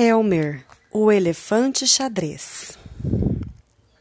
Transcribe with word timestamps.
Elmer, 0.00 0.64
o 0.92 1.10
elefante 1.10 1.84
xadrez. 1.84 2.78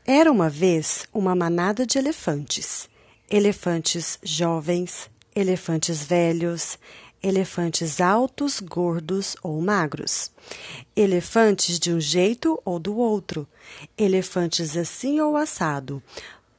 Era 0.05 0.31
uma 0.31 0.47
vez 0.47 1.07
uma 1.11 1.35
manada 1.35 1.87
de 1.87 1.97
elefantes. 1.97 2.87
Elefantes 3.27 4.19
jovens, 4.21 5.09
elefantes 5.35 6.03
velhos, 6.03 6.77
elefantes 7.23 7.99
altos, 7.99 8.59
gordos 8.59 9.35
ou 9.41 9.59
magros, 9.59 10.29
elefantes 10.95 11.79
de 11.79 11.91
um 11.91 11.99
jeito 11.99 12.61
ou 12.63 12.77
do 12.77 12.95
outro, 12.95 13.47
elefantes 13.97 14.77
assim 14.77 15.19
ou 15.19 15.35
assado, 15.35 16.03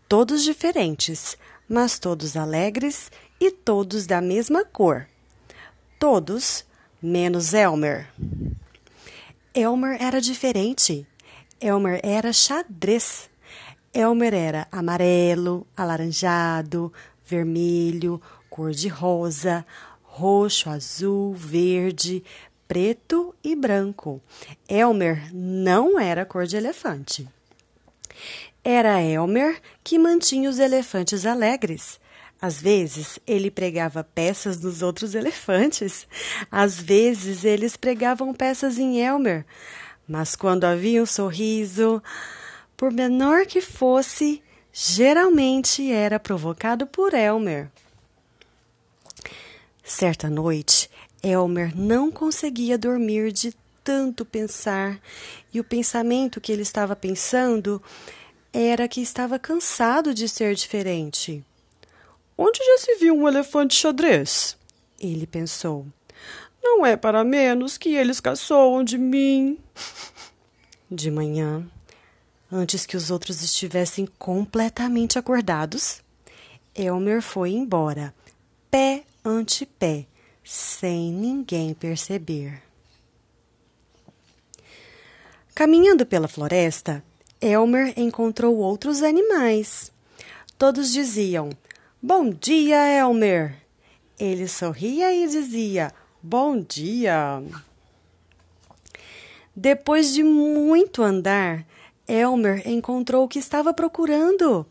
todos 0.08 0.42
diferentes, 0.42 1.38
mas 1.68 1.96
todos 1.96 2.36
alegres 2.36 3.08
e 3.40 3.52
todos 3.52 4.04
da 4.04 4.20
mesma 4.20 4.64
cor. 4.64 5.06
Todos 5.96 6.64
menos 7.00 7.54
Elmer. 7.54 8.08
Elmer 9.58 10.00
era 10.00 10.20
diferente. 10.20 11.04
Elmer 11.60 12.00
era 12.04 12.32
xadrez. 12.32 13.28
Elmer 13.92 14.32
era 14.32 14.68
amarelo, 14.70 15.66
alaranjado, 15.76 16.92
vermelho, 17.26 18.22
cor-de-rosa, 18.48 19.66
roxo, 20.04 20.70
azul, 20.70 21.34
verde, 21.34 22.22
preto 22.68 23.34
e 23.42 23.56
branco. 23.56 24.22
Elmer 24.68 25.28
não 25.34 25.98
era 25.98 26.24
cor 26.24 26.46
de 26.46 26.56
elefante. 26.56 27.28
Era 28.62 29.02
Elmer 29.02 29.60
que 29.82 29.98
mantinha 29.98 30.48
os 30.48 30.60
elefantes 30.60 31.26
alegres. 31.26 31.98
Às 32.40 32.60
vezes 32.60 33.18
ele 33.26 33.50
pregava 33.50 34.04
peças 34.04 34.60
nos 34.60 34.80
outros 34.80 35.14
elefantes, 35.14 36.06
às 36.50 36.80
vezes 36.80 37.44
eles 37.44 37.76
pregavam 37.76 38.32
peças 38.32 38.78
em 38.78 39.00
Elmer, 39.00 39.44
mas 40.06 40.36
quando 40.36 40.64
havia 40.64 41.02
um 41.02 41.06
sorriso, 41.06 42.02
por 42.76 42.92
menor 42.92 43.44
que 43.44 43.60
fosse, 43.60 44.40
geralmente 44.72 45.90
era 45.90 46.20
provocado 46.20 46.86
por 46.86 47.12
Elmer. 47.12 47.68
Certa 49.82 50.30
noite, 50.30 50.88
Elmer 51.22 51.76
não 51.76 52.10
conseguia 52.10 52.78
dormir 52.78 53.32
de 53.32 53.52
tanto 53.82 54.24
pensar, 54.24 55.00
e 55.52 55.58
o 55.58 55.64
pensamento 55.64 56.40
que 56.40 56.52
ele 56.52 56.62
estava 56.62 56.94
pensando 56.94 57.82
era 58.52 58.86
que 58.86 59.00
estava 59.00 59.38
cansado 59.38 60.14
de 60.14 60.28
ser 60.28 60.54
diferente. 60.54 61.44
Onde 62.40 62.64
já 62.64 62.78
se 62.78 62.94
viu 62.94 63.16
um 63.16 63.26
elefante 63.26 63.74
xadrez? 63.74 64.56
Ele 65.00 65.26
pensou. 65.26 65.84
Não 66.62 66.86
é 66.86 66.96
para 66.96 67.24
menos 67.24 67.76
que 67.76 67.96
eles 67.96 68.20
caçoam 68.20 68.84
de 68.84 68.96
mim. 68.96 69.58
De 70.88 71.10
manhã, 71.10 71.68
antes 72.50 72.86
que 72.86 72.96
os 72.96 73.10
outros 73.10 73.42
estivessem 73.42 74.06
completamente 74.18 75.18
acordados, 75.18 76.00
Elmer 76.76 77.20
foi 77.20 77.50
embora, 77.50 78.14
pé 78.70 79.02
ante 79.24 79.66
pé, 79.66 80.06
sem 80.44 81.12
ninguém 81.12 81.74
perceber. 81.74 82.62
Caminhando 85.56 86.06
pela 86.06 86.28
floresta, 86.28 87.02
Elmer 87.40 87.92
encontrou 87.98 88.56
outros 88.58 89.02
animais. 89.02 89.90
Todos 90.56 90.92
diziam: 90.92 91.50
Bom 92.00 92.30
dia, 92.30 92.76
Elmer. 92.86 93.56
Ele 94.20 94.46
sorria 94.46 95.12
e 95.12 95.26
dizia: 95.26 95.92
Bom 96.22 96.60
dia. 96.60 97.42
Depois 99.54 100.14
de 100.14 100.22
muito 100.22 101.02
andar, 101.02 101.66
Elmer 102.06 102.62
encontrou 102.68 103.24
o 103.24 103.28
que 103.28 103.40
estava 103.40 103.74
procurando: 103.74 104.64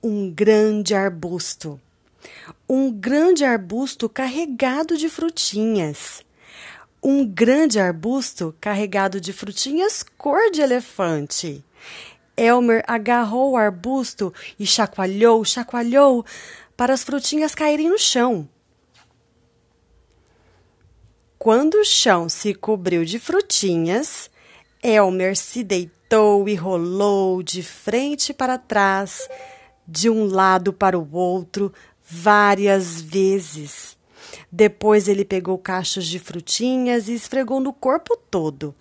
um 0.00 0.30
grande 0.30 0.94
arbusto. 0.94 1.80
Um 2.68 2.92
grande 2.92 3.44
arbusto 3.44 4.08
carregado 4.08 4.96
de 4.96 5.08
frutinhas. 5.08 6.24
Um 7.02 7.26
grande 7.26 7.80
arbusto 7.80 8.54
carregado 8.60 9.20
de 9.20 9.32
frutinhas 9.32 10.04
cor 10.16 10.52
de 10.52 10.60
elefante. 10.60 11.64
Elmer 12.40 12.82
agarrou 12.86 13.52
o 13.52 13.56
arbusto 13.56 14.32
e 14.58 14.66
chacoalhou, 14.66 15.44
chacoalhou, 15.44 16.24
para 16.74 16.94
as 16.94 17.04
frutinhas 17.04 17.54
caírem 17.54 17.90
no 17.90 17.98
chão. 17.98 18.48
Quando 21.38 21.74
o 21.74 21.84
chão 21.84 22.30
se 22.30 22.54
cobriu 22.54 23.04
de 23.04 23.18
frutinhas, 23.18 24.30
Elmer 24.82 25.36
se 25.36 25.62
deitou 25.62 26.48
e 26.48 26.54
rolou 26.54 27.42
de 27.42 27.62
frente 27.62 28.32
para 28.32 28.56
trás, 28.56 29.28
de 29.86 30.08
um 30.08 30.24
lado 30.24 30.72
para 30.72 30.98
o 30.98 31.14
outro, 31.14 31.72
várias 32.02 33.02
vezes. 33.02 33.99
Depois 34.50 35.08
ele 35.08 35.24
pegou 35.24 35.56
cachos 35.58 36.06
de 36.06 36.18
frutinhas 36.18 37.08
e 37.08 37.14
esfregou 37.14 37.60
no 37.60 37.72
corpo 37.72 38.16
todo, 38.30 38.74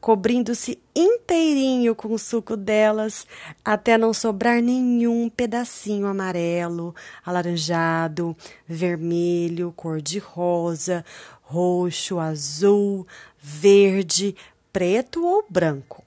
cobrindo-se 0.00 0.78
inteirinho 0.94 1.94
com 1.94 2.12
o 2.12 2.18
suco 2.18 2.56
delas, 2.56 3.26
até 3.64 3.98
não 3.98 4.14
sobrar 4.14 4.62
nenhum 4.62 5.28
pedacinho 5.28 6.06
amarelo, 6.06 6.94
alaranjado, 7.24 8.36
vermelho, 8.66 9.72
cor-de-rosa, 9.76 11.04
roxo, 11.42 12.18
azul, 12.18 13.06
verde, 13.38 14.36
preto 14.72 15.24
ou 15.24 15.44
branco. 15.48 16.04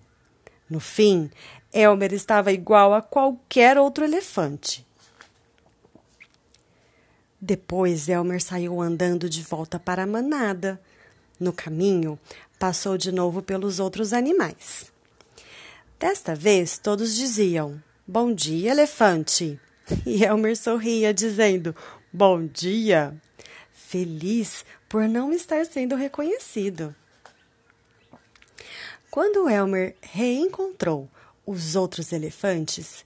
No 0.70 0.80
fim, 0.80 1.30
Elmer 1.74 2.14
estava 2.14 2.52
igual 2.52 2.94
a 2.94 3.02
qualquer 3.02 3.78
outro 3.78 4.04
elefante. 4.04 4.87
Depois 7.40 8.10
Elmer 8.10 8.42
saiu 8.42 8.82
andando 8.82 9.30
de 9.30 9.44
volta 9.44 9.80
para 9.80 10.04
a 10.04 10.08
manada. 10.08 10.82
No 11.40 11.54
caminho, 11.54 12.20
passou 12.58 12.98
de 12.98 13.12
novo 13.12 13.44
pelos 13.44 13.80
outros 13.80 14.12
animais. 14.12 14.92
Desta 16.00 16.34
vez, 16.34 16.78
todos 16.78 17.16
diziam: 17.16 17.82
Bom 18.08 18.34
dia, 18.34 18.72
elefante! 18.72 19.60
E 20.06 20.24
Elmer 20.24 20.58
sorria, 20.58 21.14
dizendo: 21.14 21.76
Bom 22.12 22.46
dia! 22.46 23.16
Feliz 23.72 24.66
por 24.90 25.08
não 25.08 25.32
estar 25.32 25.66
sendo 25.66 25.96
reconhecido. 25.96 26.96
Quando 29.10 29.50
Elmer 29.50 29.96
reencontrou 30.02 31.10
os 31.46 31.76
outros 31.76 32.12
elefantes, 32.12 33.06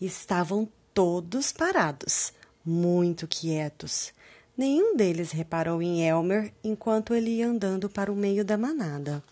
estavam 0.00 0.68
todos 0.94 1.52
parados, 1.52 2.32
muito 2.64 3.26
quietos. 3.26 4.12
Nenhum 4.56 4.96
deles 4.96 5.32
reparou 5.32 5.82
em 5.82 6.06
Elmer 6.06 6.52
enquanto 6.62 7.14
ele 7.14 7.38
ia 7.38 7.48
andando 7.48 7.88
para 7.88 8.12
o 8.12 8.16
meio 8.16 8.44
da 8.44 8.56
manada. 8.56 9.22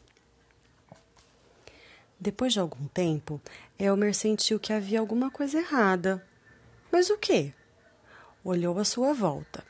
Depois 2.18 2.52
de 2.52 2.60
algum 2.60 2.86
tempo, 2.88 3.40
Elmer 3.78 4.14
sentiu 4.14 4.60
que 4.60 4.72
havia 4.72 5.00
alguma 5.00 5.30
coisa 5.30 5.58
errada. 5.58 6.24
Mas 6.90 7.10
o 7.10 7.16
que? 7.16 7.52
Olhou 8.44 8.78
à 8.78 8.84
sua 8.84 9.12
volta. 9.12 9.64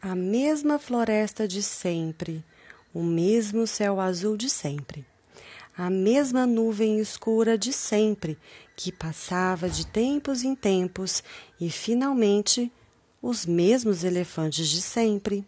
A 0.00 0.14
mesma 0.14 0.78
floresta 0.78 1.48
de 1.48 1.62
sempre, 1.62 2.44
o 2.92 3.02
mesmo 3.02 3.66
céu 3.66 4.00
azul 4.00 4.36
de 4.36 4.50
sempre, 4.50 5.04
a 5.76 5.90
mesma 5.90 6.46
nuvem 6.46 7.00
escura 7.00 7.58
de 7.58 7.72
sempre 7.72 8.38
que 8.76 8.92
passava 8.92 9.68
de 9.68 9.86
tempos 9.86 10.44
em 10.44 10.54
tempos 10.54 11.22
e 11.60 11.68
finalmente 11.68 12.72
os 13.20 13.44
mesmos 13.44 14.04
elefantes 14.04 14.68
de 14.68 14.80
sempre. 14.80 15.44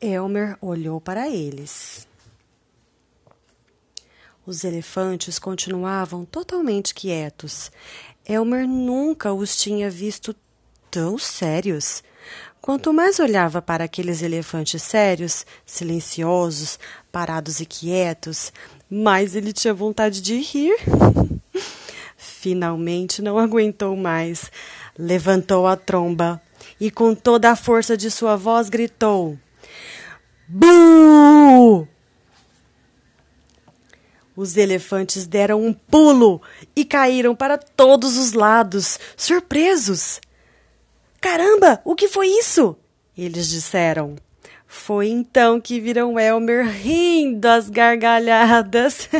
Elmer 0.00 0.56
olhou 0.60 1.00
para 1.00 1.28
eles. 1.28 2.06
Os 4.46 4.64
elefantes 4.64 5.38
continuavam 5.38 6.24
totalmente 6.24 6.94
quietos. 6.94 7.70
Elmer 8.26 8.66
nunca 8.66 9.32
os 9.32 9.56
tinha 9.56 9.90
visto 9.90 10.34
tão 10.90 11.18
sérios. 11.18 12.02
Quanto 12.60 12.92
mais 12.92 13.18
olhava 13.18 13.62
para 13.62 13.84
aqueles 13.84 14.20
elefantes 14.20 14.82
sérios, 14.82 15.46
silenciosos, 15.64 16.78
parados 17.10 17.60
e 17.60 17.66
quietos, 17.66 18.52
mais 18.90 19.34
ele 19.34 19.52
tinha 19.52 19.72
vontade 19.72 20.20
de 20.20 20.36
rir. 20.38 20.76
Finalmente 22.16 23.22
não 23.22 23.38
aguentou 23.38 23.96
mais. 23.96 24.50
Levantou 24.98 25.66
a 25.66 25.76
tromba 25.76 26.40
e, 26.80 26.90
com 26.90 27.14
toda 27.14 27.50
a 27.50 27.56
força 27.56 27.96
de 27.96 28.10
sua 28.10 28.36
voz, 28.36 28.68
gritou: 28.68 29.38
Bu! 30.46 31.86
Os 34.36 34.56
elefantes 34.56 35.26
deram 35.26 35.64
um 35.64 35.72
pulo 35.72 36.40
e 36.76 36.84
caíram 36.84 37.34
para 37.34 37.58
todos 37.58 38.16
os 38.16 38.32
lados, 38.32 38.98
surpresos. 39.16 40.20
Caramba, 41.20 41.80
o 41.84 41.94
que 41.94 42.08
foi 42.08 42.28
isso? 42.28 42.76
Eles 43.16 43.48
disseram. 43.48 44.16
Foi 44.66 45.08
então 45.08 45.60
que 45.60 45.80
viram 45.80 46.18
Elmer 46.18 46.66
rindo 46.68 47.46
às 47.46 47.68
gargalhadas. 47.70 49.08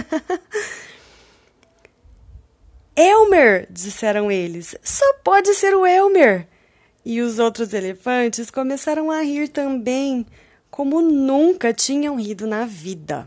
Elmer, 2.95 3.67
disseram 3.71 4.31
eles, 4.31 4.75
só 4.83 5.05
pode 5.23 5.55
ser 5.55 5.75
o 5.75 5.87
Elmer. 5.87 6.47
E 7.05 7.21
os 7.21 7.39
outros 7.39 7.73
elefantes 7.73 8.51
começaram 8.51 9.11
a 9.11 9.23
rir 9.23 9.49
também, 9.49 10.27
como 10.71 11.01
nunca 11.01 11.73
tinham 11.73 12.17
rido 12.17 12.47
na 12.47 12.67
vida. 12.67 13.27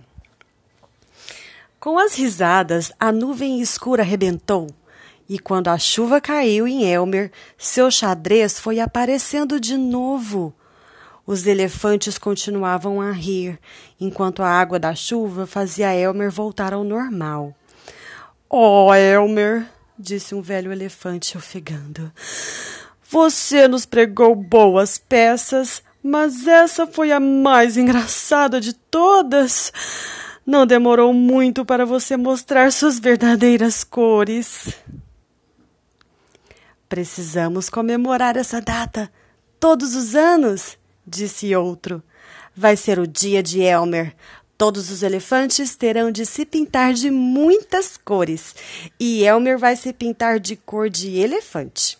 Com 1.80 1.98
as 1.98 2.14
risadas, 2.16 2.92
a 3.00 3.12
nuvem 3.12 3.60
escura 3.62 4.04
arrebentou, 4.04 4.68
e 5.32 5.40
quando 5.40 5.70
a 5.70 5.78
chuva 5.78 6.20
caiu 6.20 6.68
em 6.68 6.84
Elmer, 6.84 7.32
seu 7.58 7.90
xadrez 7.90 8.60
foi 8.60 8.82
aparecendo 8.82 9.62
de 9.62 9.78
novo. 9.78 10.54
Os 11.26 11.48
elefantes 11.48 12.18
continuavam 12.18 13.00
a 13.00 13.14
rir, 13.14 13.58
enquanto 13.98 14.44
a 14.44 14.50
água 14.50 14.78
da 14.78 14.94
chuva 14.94 15.48
fazia 15.48 15.96
Elmer 15.96 16.30
voltar 16.30 16.74
ao 16.74 16.84
normal. 16.84 17.56
Oh, 18.50 18.94
Elmer, 18.94 19.66
disse 19.98 20.36
um 20.36 20.42
velho 20.42 20.70
elefante 20.70 21.38
ofegando. 21.38 22.12
Você 23.10 23.70
nos 23.70 23.86
pregou 23.86 24.36
boas 24.36 24.98
peças, 24.98 25.82
mas 26.04 26.46
essa 26.46 26.86
foi 26.86 27.14
a 27.14 27.22
mais 27.22 27.78
engraçada 27.78 28.60
de 28.60 28.74
todas. 28.74 29.72
Não 30.46 30.68
demorou 30.68 31.14
muito 31.14 31.64
para 31.64 31.86
você 31.86 32.18
mostrar 32.18 32.70
suas 32.74 33.00
verdadeiras 33.00 33.86
cores. 33.86 34.76
Precisamos 36.92 37.70
comemorar 37.70 38.36
essa 38.36 38.60
data 38.60 39.10
todos 39.62 39.96
os 39.96 40.14
anos, 40.14 40.78
disse 41.08 41.56
outro. 41.56 42.04
Vai 42.54 42.76
ser 42.76 43.00
o 43.00 43.08
dia 43.08 43.42
de 43.42 43.62
Elmer. 43.62 44.14
Todos 44.58 44.92
os 44.92 45.02
elefantes 45.02 45.74
terão 45.78 46.12
de 46.12 46.26
se 46.26 46.46
pintar 46.46 46.92
de 46.92 47.10
muitas 47.10 47.96
cores 47.96 48.54
e 49.00 49.24
Elmer 49.24 49.58
vai 49.58 49.78
se 49.78 49.94
pintar 49.94 50.38
de 50.38 50.58
cor 50.58 50.90
de 50.90 51.18
elefante. 51.18 51.98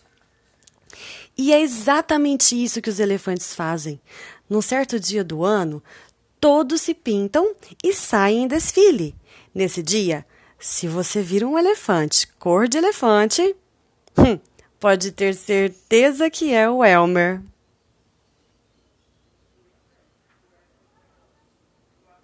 E 1.38 1.54
é 1.54 1.62
exatamente 1.62 2.62
isso 2.62 2.82
que 2.82 2.90
os 2.90 3.00
elefantes 3.00 3.54
fazem. 3.54 3.98
Num 4.46 4.60
certo 4.60 5.00
dia 5.00 5.24
do 5.24 5.42
ano, 5.42 5.82
todos 6.38 6.82
se 6.82 6.92
pintam 6.92 7.54
e 7.82 7.94
saem 7.94 8.42
em 8.42 8.46
desfile. 8.46 9.14
Nesse 9.54 9.82
dia, 9.82 10.26
se 10.58 10.86
você 10.86 11.22
vir 11.22 11.42
um 11.46 11.58
elefante 11.58 12.26
cor 12.38 12.68
de 12.68 12.76
elefante, 12.76 13.56
hum, 14.18 14.38
pode 14.82 15.12
ter 15.12 15.32
certeza 15.36 16.28
que 16.28 16.52
é 16.52 16.68
o 16.68 16.84
Elmer. 16.84 17.40